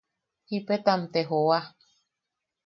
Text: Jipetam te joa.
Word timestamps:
Jipetam 0.51 1.03
te 1.13 1.23
joa. 1.29 1.59